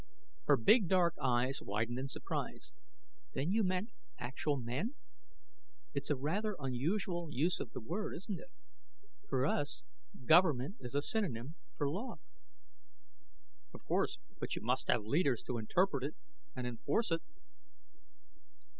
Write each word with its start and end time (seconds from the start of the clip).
Her 0.47 0.57
big, 0.57 0.87
dark 0.87 1.13
eyes 1.21 1.61
widened 1.61 1.99
in 1.99 2.09
surprise. 2.09 2.73
"Then 3.33 3.51
you 3.51 3.63
meant 3.63 3.91
actual 4.17 4.57
men? 4.57 4.95
It's 5.93 6.09
a 6.09 6.15
rather 6.15 6.55
unusual 6.57 7.27
use 7.31 7.59
of 7.59 7.69
the 7.71 7.79
word, 7.81 8.15
isn't 8.15 8.39
it? 8.39 8.49
For 9.29 9.45
us, 9.45 9.83
government 10.25 10.77
is 10.79 10.95
a 10.95 11.03
synonym 11.03 11.53
for 11.77 11.87
law." 11.87 12.15
"Of 13.75 13.85
course, 13.85 14.17
but 14.39 14.55
you 14.55 14.63
must 14.63 14.87
have 14.87 15.03
leaders 15.03 15.43
to 15.43 15.59
interpret 15.59 16.03
it 16.03 16.15
and 16.55 16.65
enforce 16.65 17.11
it." 17.11 17.21